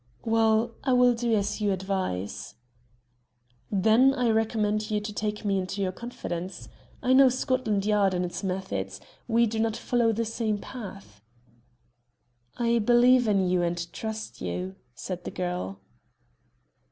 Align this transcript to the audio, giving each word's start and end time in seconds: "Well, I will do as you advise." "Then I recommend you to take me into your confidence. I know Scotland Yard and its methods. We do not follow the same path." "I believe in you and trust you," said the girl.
"Well, 0.25 0.71
I 0.83 0.93
will 0.93 1.13
do 1.13 1.35
as 1.35 1.61
you 1.61 1.71
advise." 1.71 2.55
"Then 3.71 4.15
I 4.15 4.31
recommend 4.31 4.89
you 4.89 4.99
to 4.99 5.13
take 5.13 5.45
me 5.45 5.59
into 5.59 5.79
your 5.79 5.91
confidence. 5.91 6.69
I 7.03 7.13
know 7.13 7.29
Scotland 7.29 7.85
Yard 7.85 8.15
and 8.15 8.25
its 8.25 8.43
methods. 8.43 8.99
We 9.27 9.45
do 9.45 9.59
not 9.59 9.77
follow 9.77 10.11
the 10.11 10.25
same 10.25 10.57
path." 10.57 11.21
"I 12.57 12.79
believe 12.79 13.27
in 13.27 13.47
you 13.47 13.61
and 13.61 13.93
trust 13.93 14.41
you," 14.41 14.73
said 14.95 15.23
the 15.23 15.29
girl. 15.29 15.79